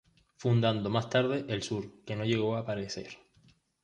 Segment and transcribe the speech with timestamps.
[0.35, 3.19] Fundando más tarde "El Sur" que no llegó a aparecer.